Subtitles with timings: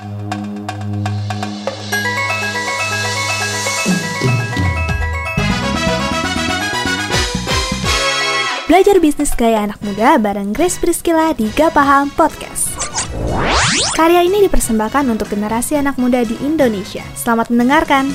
[0.00, 0.16] Belajar
[9.04, 12.72] bisnis gaya anak muda bareng Grace Priscilla di Gak Paham Podcast.
[13.92, 17.04] Karya ini dipersembahkan untuk generasi anak muda di Indonesia.
[17.12, 18.08] Selamat mendengarkan.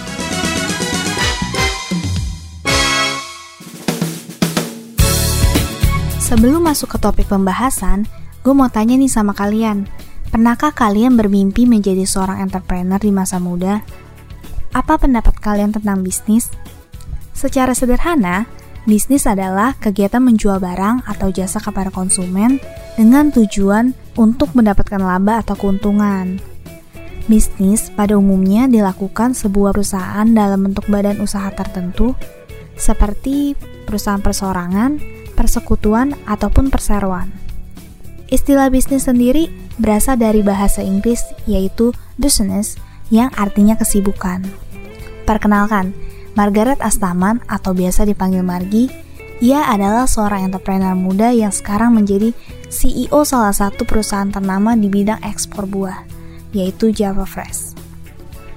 [6.17, 8.09] Sebelum masuk ke topik pembahasan,
[8.41, 9.85] gue mau tanya nih sama kalian.
[10.35, 13.79] Pernahkah kalian bermimpi menjadi seorang entrepreneur di masa muda?
[14.75, 16.51] Apa pendapat kalian tentang bisnis?
[17.31, 18.43] Secara sederhana,
[18.83, 22.59] Bisnis adalah kegiatan menjual barang atau jasa kepada konsumen
[22.99, 26.43] dengan tujuan untuk mendapatkan laba atau keuntungan.
[27.31, 32.11] Bisnis pada umumnya dilakukan sebuah perusahaan dalam bentuk badan usaha tertentu,
[32.75, 33.55] seperti
[33.87, 34.99] perusahaan persorangan,
[35.31, 37.44] persekutuan, ataupun perseroan.
[38.25, 42.79] Istilah bisnis sendiri berasal dari bahasa Inggris yaitu business
[43.13, 44.41] yang artinya kesibukan.
[45.29, 45.93] Perkenalkan,
[46.33, 48.89] Margaret Astaman atau biasa dipanggil Margi,
[49.43, 52.31] ia adalah seorang entrepreneur muda yang sekarang menjadi
[52.71, 56.07] CEO salah satu perusahaan ternama di bidang ekspor buah,
[56.55, 57.75] yaitu Java Fresh.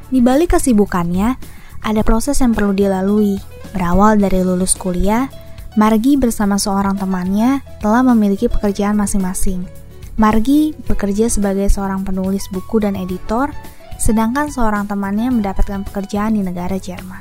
[0.09, 1.37] Di balik kesibukannya,
[1.85, 3.37] ada proses yang perlu dilalui.
[3.77, 5.29] Berawal dari lulus kuliah,
[5.77, 9.69] Margi bersama seorang temannya telah memiliki pekerjaan masing-masing.
[10.17, 13.53] Margi bekerja sebagai seorang penulis buku dan editor,
[14.01, 17.21] sedangkan seorang temannya mendapatkan pekerjaan di negara Jerman.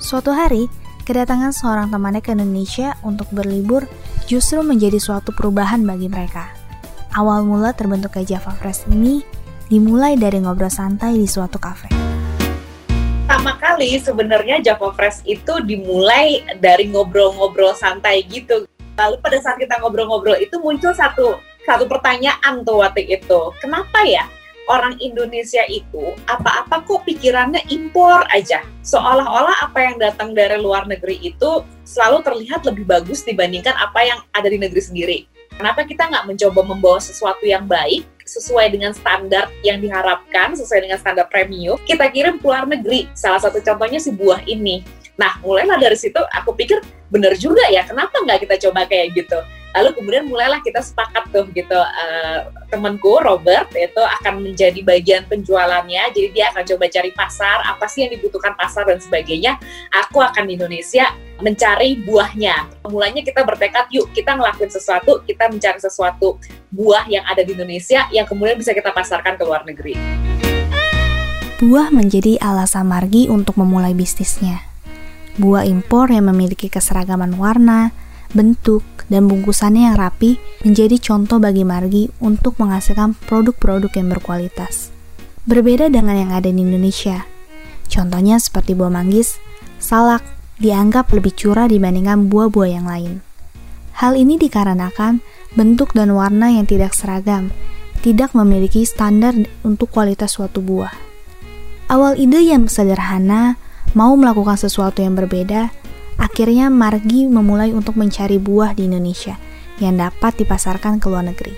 [0.00, 0.72] Suatu hari,
[1.04, 3.84] kedatangan seorang temannya ke Indonesia untuk berlibur
[4.24, 6.48] justru menjadi suatu perubahan bagi mereka.
[7.12, 9.20] Awal mula terbentuknya Java Fresh ini
[9.68, 12.05] dimulai dari ngobrol santai di suatu kafe.
[13.46, 18.66] Pertama kali sebenarnya Java Fresh itu dimulai dari ngobrol-ngobrol santai gitu.
[18.98, 23.54] Lalu pada saat kita ngobrol-ngobrol itu muncul satu satu pertanyaan tuh waktu itu.
[23.62, 24.26] Kenapa ya
[24.66, 28.66] orang Indonesia itu apa-apa kok pikirannya impor aja.
[28.82, 34.18] Seolah-olah apa yang datang dari luar negeri itu selalu terlihat lebih bagus dibandingkan apa yang
[34.34, 35.18] ada di negeri sendiri.
[35.54, 40.98] Kenapa kita nggak mencoba membawa sesuatu yang baik sesuai dengan standar yang diharapkan, sesuai dengan
[40.98, 43.06] standar premium, kita kirim ke luar negeri.
[43.14, 44.82] Salah satu contohnya si buah ini.
[45.16, 49.38] Nah, mulailah dari situ aku pikir bener juga ya, kenapa nggak kita coba kayak gitu
[49.76, 56.16] lalu kemudian mulailah kita sepakat tuh gitu uh, temanku Robert itu akan menjadi bagian penjualannya.
[56.16, 59.60] Jadi dia akan coba cari pasar apa sih yang dibutuhkan pasar dan sebagainya.
[59.92, 61.12] Aku akan di Indonesia
[61.44, 62.88] mencari buahnya.
[62.88, 66.40] Mulanya kita bertekad yuk kita ngelakuin sesuatu kita mencari sesuatu
[66.72, 69.94] buah yang ada di Indonesia yang kemudian bisa kita pasarkan ke luar negeri.
[71.56, 74.60] Buah menjadi alasan Margi untuk memulai bisnisnya.
[75.36, 77.92] Buah impor yang memiliki keseragaman warna,
[78.34, 84.90] bentuk, dan bungkusannya yang rapi menjadi contoh bagi Margi untuk menghasilkan produk-produk yang berkualitas.
[85.46, 87.22] Berbeda dengan yang ada di Indonesia.
[87.86, 89.38] Contohnya seperti buah manggis,
[89.78, 90.26] salak
[90.58, 93.22] dianggap lebih curah dibandingkan buah-buah yang lain.
[93.96, 95.22] Hal ini dikarenakan
[95.54, 97.54] bentuk dan warna yang tidak seragam,
[98.02, 99.32] tidak memiliki standar
[99.62, 100.92] untuk kualitas suatu buah.
[101.86, 103.54] Awal ide yang sederhana,
[103.94, 105.70] mau melakukan sesuatu yang berbeda,
[106.16, 109.36] Akhirnya Margi memulai untuk mencari buah di Indonesia
[109.80, 111.52] yang dapat dipasarkan ke luar negeri.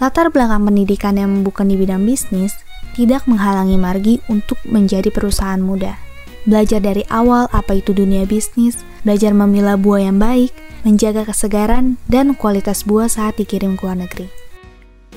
[0.00, 2.56] Latar belakang pendidikan yang bukan di bidang bisnis
[2.96, 5.96] tidak menghalangi Margi untuk menjadi perusahaan muda.
[6.48, 10.52] Belajar dari awal apa itu dunia bisnis, belajar memilah buah yang baik,
[10.88, 14.26] menjaga kesegaran dan kualitas buah saat dikirim ke luar negeri.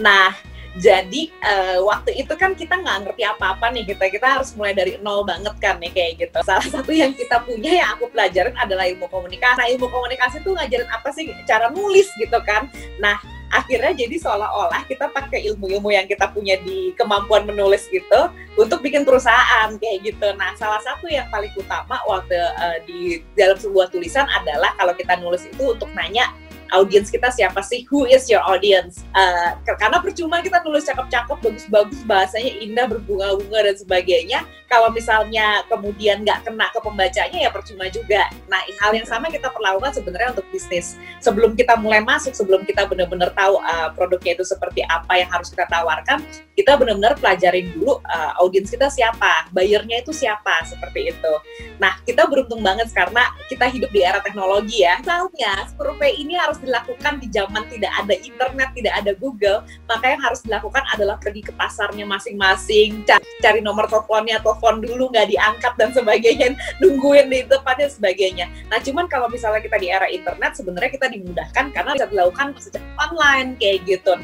[0.04, 0.36] Nah,
[0.74, 4.98] jadi uh, waktu itu kan kita nggak ngerti apa-apa nih kita kita harus mulai dari
[5.06, 6.38] nol banget kan nih kayak gitu.
[6.42, 9.54] Salah satu yang kita punya yang aku pelajarin adalah ilmu komunikasi.
[9.54, 11.30] Nah ilmu komunikasi tuh ngajarin apa sih?
[11.46, 12.66] Cara nulis gitu kan.
[12.98, 13.22] Nah
[13.54, 19.06] akhirnya jadi seolah-olah kita pakai ilmu-ilmu yang kita punya di kemampuan menulis gitu untuk bikin
[19.06, 20.28] perusahaan kayak gitu.
[20.38, 25.18] Nah, salah satu yang paling utama waktu uh, di dalam sebuah tulisan adalah kalau kita
[25.22, 26.34] nulis itu untuk nanya
[26.72, 27.84] audiens kita siapa sih?
[27.92, 29.04] Who is your audience?
[29.12, 34.40] Uh, karena percuma kita nulis cakep-cakep bagus-bagus bahasanya indah berbunga-bunga dan sebagainya.
[34.72, 38.26] Kalau misalnya kemudian nggak kena ke pembacanya ya percuma juga.
[38.50, 40.98] Nah hal yang sama kita perlakukan sebenarnya untuk bisnis.
[41.22, 45.54] Sebelum kita mulai masuk sebelum kita benar-benar tahu uh, produknya itu seperti apa yang harus
[45.54, 51.34] kita tawarkan kita benar-benar pelajarin dulu uh, audiens kita siapa bayarnya itu siapa seperti itu.
[51.78, 54.98] Nah kita beruntung banget karena kita hidup di era teknologi ya.
[55.02, 60.22] Misalnya survei ini harus dilakukan di zaman tidak ada internet, tidak ada Google, maka yang
[60.24, 63.04] harus dilakukan adalah pergi ke pasarnya masing-masing,
[63.44, 68.48] cari, nomor teleponnya, telepon dulu nggak diangkat dan sebagainya, nungguin di depan sebagainya.
[68.72, 72.86] Nah, cuman kalau misalnya kita di era internet, sebenarnya kita dimudahkan karena bisa dilakukan secara
[73.12, 74.16] online kayak gitu.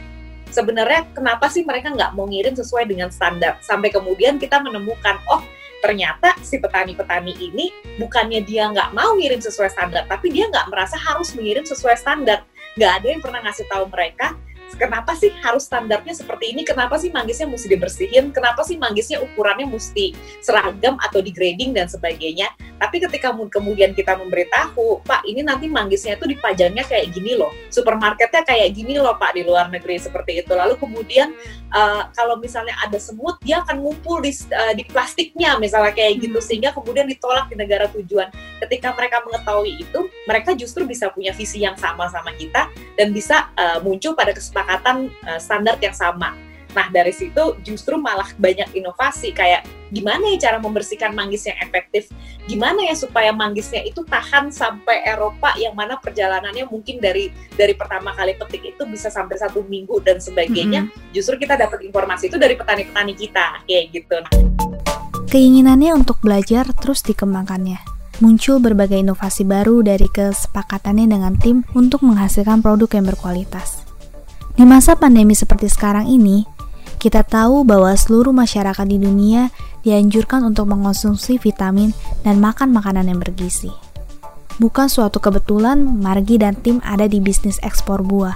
[0.50, 5.46] sebenarnya kenapa sih mereka nggak mau ngirim sesuai dengan standar sampai kemudian kita menemukan oh
[5.80, 11.00] ternyata si petani-petani ini bukannya dia nggak mau ngirim sesuai standar tapi dia nggak merasa
[11.00, 12.44] harus mengirim sesuai standar.
[12.76, 14.36] Nggak ada yang pernah ngasih tahu mereka
[14.78, 16.62] kenapa sih harus standarnya seperti ini?
[16.68, 18.30] Kenapa sih manggisnya mesti dibersihin?
[18.36, 20.14] Kenapa sih manggisnya ukurannya mesti
[20.44, 22.52] seragam atau di grading dan sebagainya?
[22.80, 28.48] Tapi ketika kemudian kita memberitahu, Pak, ini nanti manggisnya itu dipajangnya kayak gini loh, supermarketnya
[28.48, 30.56] kayak gini loh, Pak, di luar negeri seperti itu.
[30.56, 31.36] Lalu kemudian
[31.76, 36.40] uh, kalau misalnya ada semut, dia akan ngumpul di, uh, di plastiknya, misalnya kayak gitu,
[36.40, 36.48] hmm.
[36.48, 38.32] sehingga kemudian ditolak di negara tujuan.
[38.64, 43.52] Ketika mereka mengetahui itu, mereka justru bisa punya visi yang sama sama kita dan bisa
[43.60, 46.36] uh, muncul pada kesepakatan uh, standar yang sama
[46.78, 52.14] Nah dari situ justru malah banyak inovasi kayak gimana ya cara membersihkan manggis yang efektif,
[52.46, 58.14] gimana ya supaya manggisnya itu tahan sampai Eropa yang mana perjalanannya mungkin dari dari pertama
[58.14, 60.86] kali petik itu bisa sampai satu minggu dan sebagainya.
[60.86, 61.10] Mm-hmm.
[61.10, 64.18] Justru kita dapat informasi itu dari petani-petani kita kayak gitu.
[65.30, 67.82] Keinginannya untuk belajar terus dikembangkannya.
[68.20, 73.79] Muncul berbagai inovasi baru dari kesepakatannya dengan tim untuk menghasilkan produk yang berkualitas.
[74.60, 76.44] Di masa pandemi seperti sekarang ini,
[77.00, 79.56] kita tahu bahwa seluruh masyarakat di dunia
[79.88, 81.96] dianjurkan untuk mengonsumsi vitamin
[82.28, 83.72] dan makan makanan yang bergizi.
[84.60, 88.36] Bukan suatu kebetulan Margi dan tim ada di bisnis ekspor buah.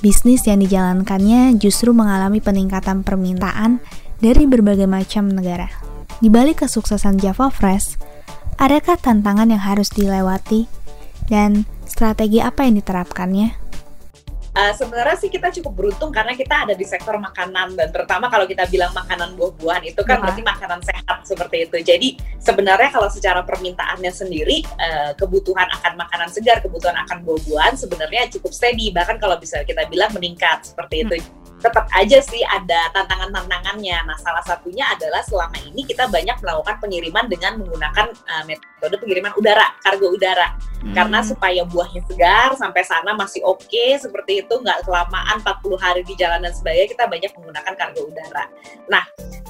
[0.00, 3.84] Bisnis yang dijalankannya justru mengalami peningkatan permintaan
[4.24, 5.68] dari berbagai macam negara.
[6.24, 8.00] Di balik kesuksesan Java Fresh,
[8.56, 10.64] adakah tantangan yang harus dilewati
[11.28, 13.67] dan strategi apa yang diterapkannya?
[14.58, 18.42] Uh, sebenarnya sih kita cukup beruntung karena kita ada di sektor makanan dan terutama kalau
[18.42, 21.78] kita bilang makanan buah-buahan itu kan berarti makanan sehat seperti itu.
[21.78, 22.08] Jadi
[22.42, 28.50] sebenarnya kalau secara permintaannya sendiri uh, kebutuhan akan makanan segar, kebutuhan akan buah-buahan sebenarnya cukup
[28.50, 31.16] steady bahkan kalau bisa kita bilang meningkat seperti itu.
[31.22, 34.06] Hmm tetap aja sih ada tantangan-tantangannya.
[34.06, 39.34] Nah, salah satunya adalah selama ini kita banyak melakukan pengiriman dengan menggunakan uh, metode pengiriman
[39.34, 40.54] udara, kargo udara.
[40.78, 40.94] Hmm.
[40.94, 46.02] Karena supaya buahnya segar sampai sana masih oke okay, seperti itu, nggak kelamaan 40 hari
[46.06, 48.44] di jalan dan sebagainya, kita banyak menggunakan kargo udara.
[48.86, 49.04] Nah,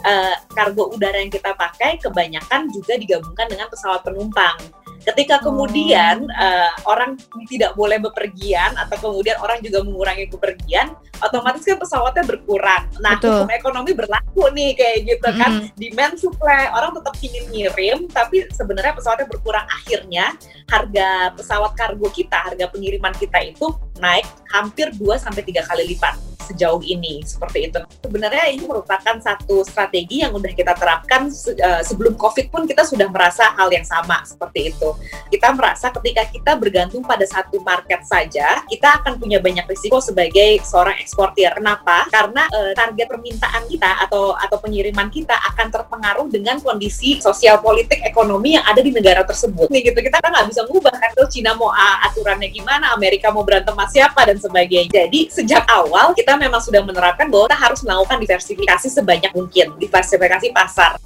[0.08, 4.56] uh, kargo udara yang kita pakai kebanyakan juga digabungkan dengan pesawat penumpang.
[5.02, 7.16] Ketika kemudian uh, orang
[7.48, 10.92] tidak boleh bepergian atau kemudian orang juga mengurangi bepergian,
[11.22, 12.86] otomatis kan pesawatnya berkurang.
[13.00, 13.46] Nah, Betul.
[13.46, 15.52] hukum ekonomi berlaku nih kayak gitu kan.
[15.64, 15.68] Mm.
[15.78, 19.66] Demand supply, orang tetap ingin ngirim, tapi sebenarnya pesawatnya berkurang.
[19.68, 20.34] Akhirnya
[20.68, 23.66] harga pesawat kargo kita, harga pengiriman kita itu
[23.98, 27.80] naik hampir 2 sampai tiga kali lipat sejauh ini seperti itu.
[28.00, 33.08] Sebenarnya ini merupakan satu strategi yang udah kita terapkan uh, sebelum COVID pun kita sudah
[33.12, 34.96] merasa hal yang sama seperti itu.
[35.28, 40.62] Kita merasa ketika kita bergantung pada satu market saja, kita akan punya banyak risiko sebagai
[40.64, 41.50] seorang eksportir.
[41.52, 42.06] Kenapa?
[42.08, 48.00] Karena uh, target permintaan kita atau atau pengiriman kita akan terpengaruh dengan kondisi sosial politik
[48.06, 49.68] ekonomi yang ada di negara tersebut.
[49.68, 53.28] Nih gitu kita kan nggak bisa ngubah kan tuh Cina mau uh, aturannya gimana, Amerika
[53.34, 55.04] mau berantem sama siapa dan sebagainya.
[55.04, 60.54] Jadi sejak awal kita memang sudah menerapkan bahwa kita harus melakukan diversifikasi sebanyak mungkin, diversifikasi
[60.54, 60.96] pasar.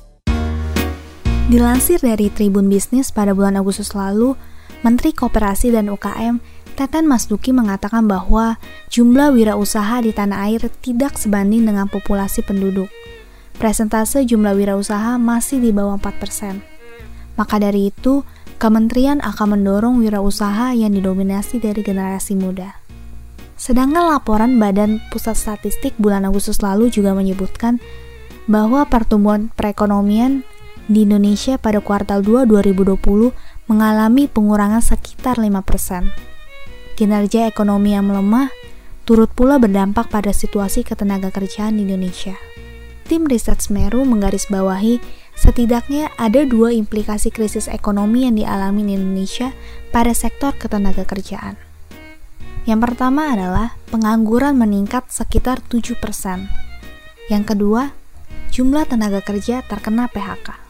[1.48, 4.38] Dilansir dari Tribun Bisnis pada bulan Agustus lalu,
[4.80, 6.40] Menteri Koperasi dan UKM
[6.72, 8.56] Teten Masduki mengatakan bahwa
[8.88, 12.88] jumlah wirausaha di tanah air tidak sebanding dengan populasi penduduk.
[13.60, 16.64] Presentase jumlah wirausaha masih di bawah 4%.
[17.36, 18.24] Maka dari itu,
[18.56, 22.81] kementerian akan mendorong wirausaha yang didominasi dari generasi muda.
[23.62, 27.78] Sedangkan laporan Badan Pusat Statistik bulan Agustus lalu juga menyebutkan
[28.50, 30.42] bahwa pertumbuhan perekonomian
[30.90, 32.98] di Indonesia pada kuartal 2 2020
[33.70, 35.46] mengalami pengurangan sekitar 5%.
[36.98, 38.50] Kinerja ekonomi yang melemah
[39.06, 42.34] turut pula berdampak pada situasi ketenaga kerjaan di Indonesia.
[43.06, 44.98] Tim riset Semeru menggarisbawahi
[45.38, 49.54] setidaknya ada dua implikasi krisis ekonomi yang dialami di Indonesia
[49.94, 51.71] pada sektor ketenaga kerjaan.
[52.62, 55.98] Yang pertama adalah pengangguran meningkat sekitar 7%.
[57.26, 57.90] Yang kedua,
[58.54, 60.61] jumlah tenaga kerja terkena PHK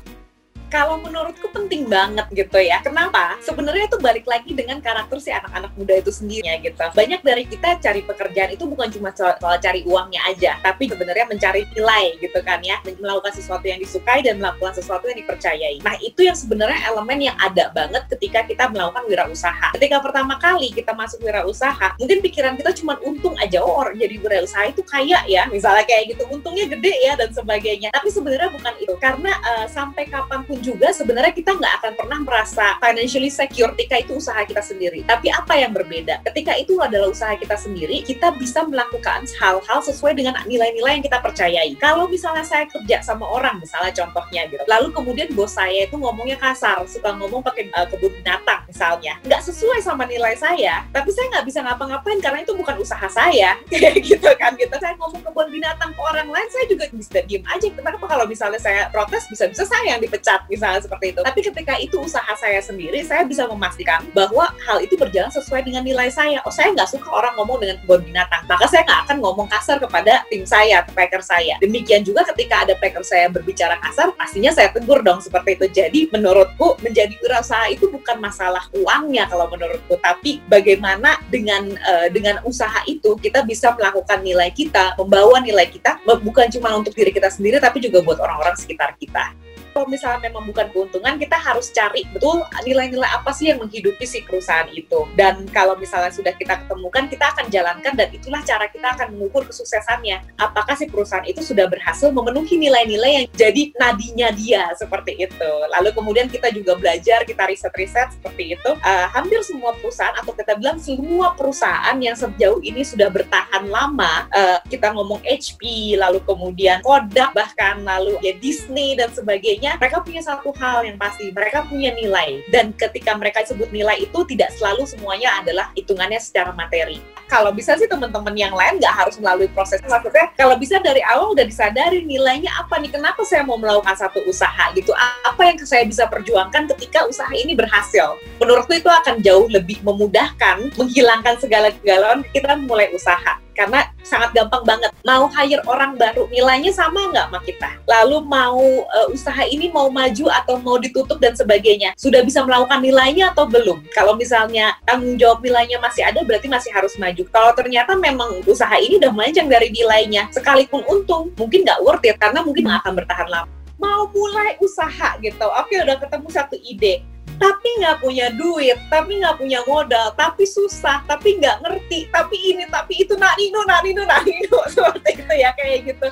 [0.72, 2.80] kalau menurutku penting banget gitu ya.
[2.80, 3.36] Kenapa?
[3.44, 6.80] Sebenarnya itu balik lagi dengan karakter si anak-anak muda itu sendiri ya gitu.
[6.96, 11.28] Banyak dari kita cari pekerjaan itu bukan cuma soal, soal cari uangnya aja, tapi sebenarnya
[11.28, 15.84] mencari nilai gitu kan ya, melakukan sesuatu yang disukai dan melakukan sesuatu yang dipercayai.
[15.84, 19.76] Nah itu yang sebenarnya elemen yang ada banget ketika kita melakukan wirausaha.
[19.76, 24.16] Ketika pertama kali kita masuk wirausaha, mungkin pikiran kita cuma untung aja, oh orang jadi
[24.16, 27.92] wirausaha itu kaya ya, misalnya kayak gitu, untungnya gede ya dan sebagainya.
[27.92, 32.18] Tapi sebenarnya bukan itu, karena uh, sampai kapan pun juga sebenarnya kita nggak akan pernah
[32.22, 35.02] merasa financially secure ketika itu usaha kita sendiri.
[35.02, 36.22] Tapi apa yang berbeda?
[36.22, 41.18] Ketika itu adalah usaha kita sendiri, kita bisa melakukan hal-hal sesuai dengan nilai-nilai yang kita
[41.18, 41.74] percayai.
[41.82, 46.38] Kalau misalnya saya kerja sama orang, misalnya contohnya gitu, lalu kemudian bos saya itu ngomongnya
[46.38, 51.26] kasar, suka ngomong pakai uh, kebun binatang misalnya, nggak sesuai sama nilai saya, tapi saya
[51.36, 54.72] nggak bisa ngapa-ngapain karena itu bukan usaha saya, kayak gitu kan gitu.
[54.78, 57.66] Saya ngomong kebun binatang ke orang lain, saya juga bisa diem aja.
[57.72, 61.20] Kenapa kalau misalnya saya protes, bisa-bisa saya yang dipecat misalnya seperti itu.
[61.24, 65.80] Tapi ketika itu usaha saya sendiri, saya bisa memastikan bahwa hal itu berjalan sesuai dengan
[65.80, 66.44] nilai saya.
[66.44, 69.80] Oh, saya nggak suka orang ngomong dengan kebun binatang, maka saya nggak akan ngomong kasar
[69.80, 71.56] kepada tim saya, packer saya.
[71.64, 75.66] Demikian juga ketika ada packer saya berbicara kasar, pastinya saya tegur dong seperti itu.
[75.72, 82.44] Jadi menurutku menjadi wirausaha itu bukan masalah uangnya kalau menurutku, tapi bagaimana dengan uh, dengan
[82.44, 87.30] usaha itu kita bisa melakukan nilai kita, membawa nilai kita bukan cuma untuk diri kita
[87.30, 89.32] sendiri tapi juga buat orang-orang sekitar kita
[89.72, 94.22] kalau misalnya memang bukan keuntungan, kita harus cari betul nilai-nilai apa sih yang menghidupi si
[94.22, 95.08] perusahaan itu.
[95.16, 99.48] Dan kalau misalnya sudah kita ketemukan, kita akan jalankan dan itulah cara kita akan mengukur
[99.48, 100.22] kesuksesannya.
[100.38, 105.52] Apakah si perusahaan itu sudah berhasil memenuhi nilai-nilai yang jadi nadinya dia seperti itu.
[105.72, 108.70] Lalu kemudian kita juga belajar, kita riset-riset seperti itu.
[108.84, 114.28] Uh, hampir semua perusahaan atau kita bilang semua perusahaan yang sejauh ini sudah bertahan lama,
[114.30, 120.02] uh, kita ngomong HP, lalu kemudian Kodak bahkan lalu ya Disney dan sebagainya artinya mereka
[120.02, 122.42] punya satu hal yang pasti, mereka punya nilai.
[122.50, 126.98] Dan ketika mereka sebut nilai itu tidak selalu semuanya adalah hitungannya secara materi.
[127.30, 129.78] Kalau bisa sih teman-teman yang lain nggak harus melalui proses.
[129.86, 134.18] Maksudnya kalau bisa dari awal udah disadari nilainya apa nih, kenapa saya mau melakukan satu
[134.26, 134.90] usaha gitu.
[135.22, 138.18] Apa yang saya bisa perjuangkan ketika usaha ini berhasil.
[138.42, 144.64] Menurutku itu akan jauh lebih memudahkan, menghilangkan segala kegalauan kita mulai usaha karena sangat gampang
[144.64, 144.90] banget.
[145.04, 147.70] Mau hire orang baru nilainya sama nggak sama kita?
[147.86, 152.80] Lalu mau uh, usaha ini mau maju atau mau ditutup dan sebagainya sudah bisa melakukan
[152.82, 153.84] nilainya atau belum?
[153.92, 157.22] Kalau misalnya tanggung jawab nilainya masih ada berarti masih harus maju.
[157.30, 162.16] Kalau ternyata memang usaha ini udah melenceng dari nilainya sekalipun untung mungkin nggak worth it
[162.18, 163.50] karena mungkin nggak akan bertahan lama.
[163.82, 165.46] Mau mulai usaha gitu.
[165.58, 167.11] Oke udah ketemu satu ide
[167.42, 172.70] tapi nggak punya duit, tapi nggak punya modal, tapi susah, tapi nggak ngerti, tapi ini,
[172.70, 176.06] tapi itu, nak nino, nak nino, nak nino, seperti itu ya kayak gitu.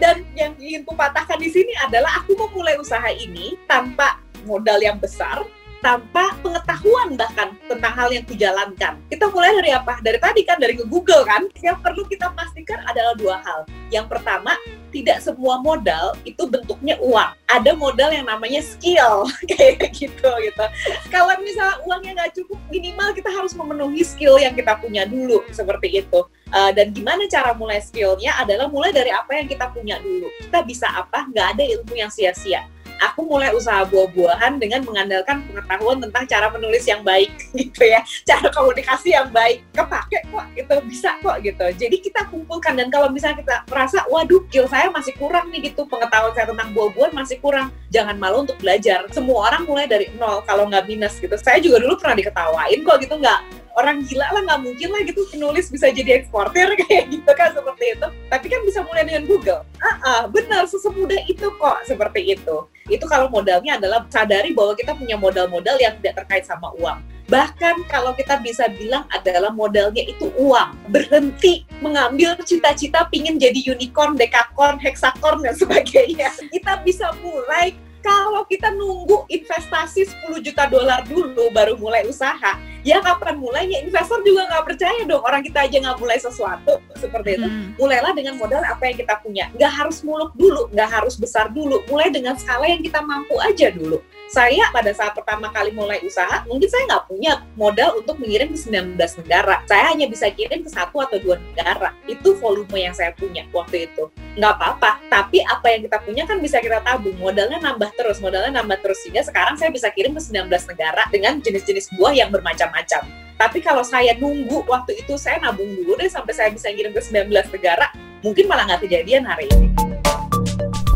[0.00, 4.16] Dan yang ingin kupatahkan di sini adalah aku mau mulai usaha ini tanpa
[4.48, 5.44] modal yang besar,
[5.82, 9.02] tanpa pengetahuan bahkan tentang hal yang kujalankan.
[9.10, 9.98] Kita mulai dari apa?
[9.98, 11.50] Dari tadi kan, dari Google kan.
[11.58, 13.66] Yang perlu kita pastikan adalah dua hal.
[13.90, 14.54] Yang pertama,
[14.94, 17.34] tidak semua modal itu bentuknya uang.
[17.50, 20.64] Ada modal yang namanya skill kayak gitu gitu.
[21.10, 26.06] Kalau misalnya uangnya nggak cukup, minimal kita harus memenuhi skill yang kita punya dulu seperti
[26.06, 26.22] itu.
[26.52, 30.30] Uh, dan gimana cara mulai skillnya adalah mulai dari apa yang kita punya dulu.
[30.46, 31.26] Kita bisa apa?
[31.26, 32.68] Nggak ada ilmu yang sia-sia
[33.10, 38.04] aku mulai usaha buah-buahan dengan mengandalkan pengetahuan tentang cara menulis yang baik gitu ya.
[38.22, 39.66] Cara komunikasi yang baik.
[39.74, 40.74] Kepake kok gitu.
[40.86, 41.66] Bisa kok gitu.
[41.74, 42.78] Jadi kita kumpulkan.
[42.78, 45.88] Dan kalau misalnya kita merasa waduh skill saya masih kurang nih gitu.
[45.88, 47.74] Pengetahuan saya tentang buah-buahan masih kurang.
[47.90, 49.04] Jangan malu untuk belajar.
[49.10, 51.34] Semua orang mulai dari nol kalau nggak minus gitu.
[51.40, 53.14] Saya juga dulu pernah diketawain kok gitu.
[53.18, 57.52] Nggak orang gila lah nggak mungkin lah gitu penulis bisa jadi eksportir kayak gitu kan
[57.56, 58.08] seperti itu.
[58.28, 59.62] Tapi kan bisa mulai dengan Google.
[59.80, 62.56] Ah, ah benar sesemudah itu kok seperti itu.
[62.90, 66.98] Itu kalau modalnya adalah sadari bahwa kita punya modal-modal yang tidak terkait sama uang.
[67.30, 70.76] Bahkan kalau kita bisa bilang adalah modalnya itu uang.
[70.92, 76.28] Berhenti mengambil cita-cita pingin jadi unicorn, dekakorn, hexakorn dan sebagainya.
[76.52, 77.72] Kita bisa mulai
[78.02, 83.80] kalau kita nunggu investasi 10 juta dolar dulu baru mulai usaha, ya kapan mulainya?
[83.86, 87.48] Investor juga nggak percaya dong orang kita aja nggak mulai sesuatu seperti itu.
[87.48, 87.72] Hmm.
[87.78, 89.48] Mulailah dengan modal apa yang kita punya.
[89.54, 91.80] Nggak harus muluk dulu, nggak harus besar dulu.
[91.86, 96.40] Mulai dengan skala yang kita mampu aja dulu saya pada saat pertama kali mulai usaha,
[96.48, 99.60] mungkin saya nggak punya modal untuk mengirim ke 19 negara.
[99.68, 101.92] Saya hanya bisa kirim ke satu atau dua negara.
[102.08, 104.08] Itu volume yang saya punya waktu itu.
[104.40, 107.12] Nggak apa-apa, tapi apa yang kita punya kan bisa kita tabung.
[107.20, 109.04] Modalnya nambah terus, modalnya nambah terus.
[109.04, 113.04] Sehingga sekarang saya bisa kirim ke 19 negara dengan jenis-jenis buah yang bermacam-macam.
[113.36, 117.04] Tapi kalau saya nunggu waktu itu, saya nabung dulu deh sampai saya bisa kirim ke
[117.04, 117.92] 19 negara,
[118.24, 119.91] mungkin malah nggak kejadian hari ini.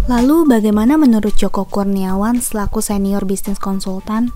[0.07, 4.31] Lalu bagaimana menurut Joko Kurniawan selaku senior bisnis konsultan?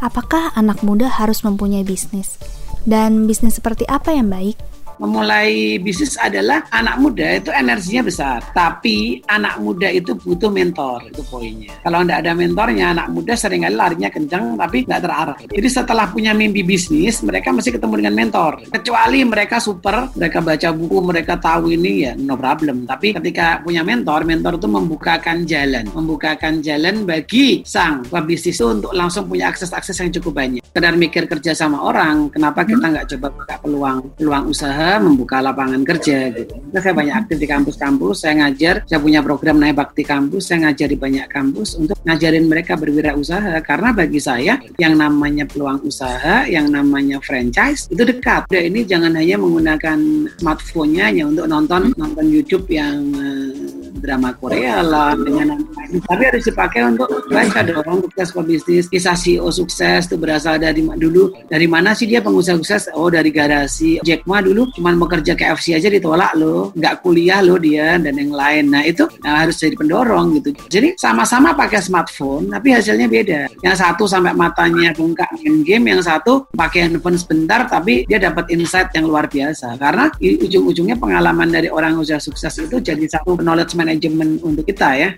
[0.00, 2.40] Apakah anak muda harus mempunyai bisnis?
[2.88, 4.56] Dan bisnis seperti apa yang baik?
[5.00, 11.24] Memulai bisnis adalah anak muda itu energinya besar, tapi anak muda itu butuh mentor, itu
[11.32, 11.72] poinnya.
[11.80, 15.36] Kalau tidak ada mentornya, anak muda sering kali larinya kencang tapi nggak terarah.
[15.48, 18.52] Jadi setelah punya mimpi bisnis, mereka mesti ketemu dengan mentor.
[18.68, 22.84] Kecuali mereka super, mereka baca buku, mereka tahu ini ya no problem.
[22.84, 28.92] Tapi ketika punya mentor, mentor itu membukakan jalan, membukakan jalan bagi sang pebisnis itu untuk
[28.92, 30.60] langsung punya akses-akses yang cukup banyak.
[30.74, 35.84] Kedar mikir kerja sama orang, kenapa kita nggak coba buka peluang peluang usaha, membuka lapangan
[35.86, 36.58] kerja gitu.
[36.74, 40.66] Nah, saya banyak aktif di kampus-kampus, saya ngajar, saya punya program naik bakti kampus, saya
[40.66, 46.48] ngajar di banyak kampus untuk ngajarin mereka berwirausaha karena bagi saya yang namanya peluang usaha,
[46.50, 48.50] yang namanya franchise itu dekat.
[48.50, 49.98] Udah ini jangan hanya menggunakan
[50.42, 53.79] smartphone-nya hanya untuk nonton nonton YouTube yang uh,
[54.10, 55.62] drama Korea lah dengan
[56.10, 61.30] tapi harus dipakai untuk baca dong sukses pebisnis kisah CEO sukses itu berasal dari dulu
[61.46, 62.90] dari mana sih dia pengusaha sukses?
[62.98, 64.02] Oh dari garasi.
[64.02, 66.74] Jack Ma dulu cuma bekerja ke FC aja ditolak loh.
[66.74, 68.74] Nggak kuliah loh dia dan yang lain.
[68.74, 70.50] Nah itu nah, harus jadi pendorong gitu.
[70.66, 73.40] Jadi sama-sama pakai smartphone tapi hasilnya beda.
[73.62, 78.50] Yang satu sampai matanya bengkak main game yang satu pakai handphone sebentar tapi dia dapat
[78.50, 79.78] insight yang luar biasa.
[79.78, 84.96] Karena ujung-ujungnya pengalaman dari orang usaha sukses itu jadi satu knowledge management manajemen untuk kita
[84.96, 85.10] ya.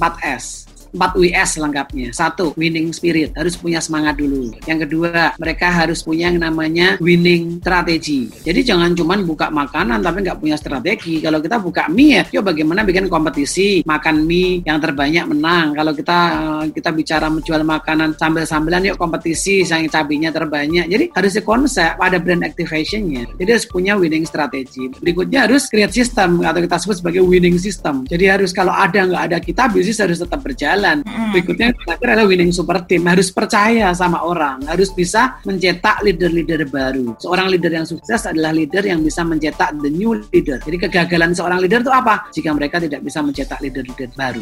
[0.00, 2.08] 4S 4 WS lengkapnya.
[2.14, 4.54] Satu, winning spirit, harus punya semangat dulu.
[4.66, 8.30] Yang kedua, mereka harus punya yang namanya winning strategi.
[8.46, 11.18] Jadi jangan cuma buka makanan tapi nggak punya strategi.
[11.18, 15.74] Kalau kita buka mie ya, yuk bagaimana bikin kompetisi, makan mie yang terbanyak menang.
[15.74, 20.86] Kalau kita eh, kita bicara menjual makanan sambil-sambilan, yuk kompetisi yang cabenya terbanyak.
[20.86, 23.34] Jadi harus di konsep, ada brand activationnya.
[23.38, 24.86] Jadi harus punya winning strategi.
[25.02, 28.06] Berikutnya harus create system atau kita sebut sebagai winning system.
[28.06, 31.04] Jadi harus kalau ada nggak ada kita, bisnis harus tetap berjalan jalan.
[31.04, 31.36] Hmm.
[31.36, 33.04] Berikutnya terakhir adalah winning super team.
[33.04, 37.12] Harus percaya sama orang, harus bisa mencetak leader-leader baru.
[37.20, 40.56] Seorang leader yang sukses adalah leader yang bisa mencetak the new leader.
[40.56, 42.32] Jadi kegagalan seorang leader itu apa?
[42.32, 44.40] Jika mereka tidak bisa mencetak leader-leader baru.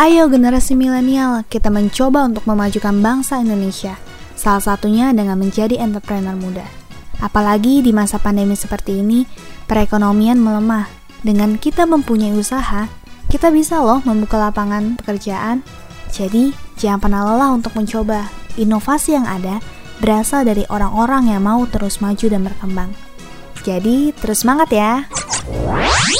[0.00, 3.94] Ayo generasi milenial, kita mencoba untuk memajukan bangsa Indonesia.
[4.34, 6.66] Salah satunya dengan menjadi entrepreneur muda.
[7.22, 9.22] Apalagi di masa pandemi seperti ini,
[9.70, 10.90] perekonomian melemah.
[11.22, 12.90] Dengan kita mempunyai usaha,
[13.32, 15.64] kita bisa loh membuka lapangan pekerjaan.
[16.12, 18.28] Jadi, jangan pernah lelah untuk mencoba.
[18.60, 19.64] Inovasi yang ada
[20.04, 22.92] berasal dari orang-orang yang mau terus maju dan berkembang.
[23.64, 25.08] Jadi, terus semangat ya.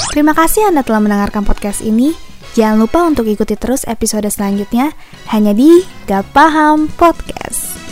[0.09, 2.17] Terima kasih Anda telah mendengarkan podcast ini.
[2.57, 4.97] Jangan lupa untuk ikuti terus episode selanjutnya
[5.29, 7.82] hanya di Gak Paham Podcast.